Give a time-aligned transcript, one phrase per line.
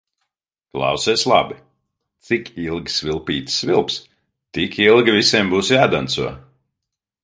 [0.75, 1.57] Klausies labi:
[2.29, 4.01] cik ilgi svilpīte svilps,
[4.55, 6.33] tik ilgi visiem būs jādanco.